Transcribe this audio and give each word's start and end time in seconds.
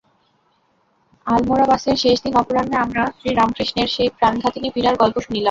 আলমোড়া-বাসের 1.27 1.95
শেষদিন 1.95 2.33
অপরাহ্নে 2.35 2.77
আমরা 2.77 3.03
শ্রীরামকৃষ্ণের 3.17 3.87
সেই 3.87 4.09
প্রাণঘাতিনী 4.17 4.67
পীড়ার 4.71 4.95
গল্প 4.95 5.15
শুনিলাম। 5.17 5.39